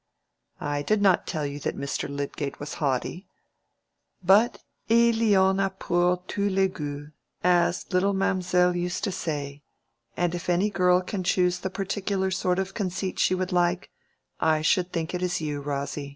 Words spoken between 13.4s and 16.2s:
like, I should think it is you, Rosy."